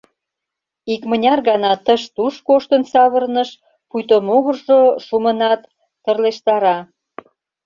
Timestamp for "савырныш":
2.91-3.49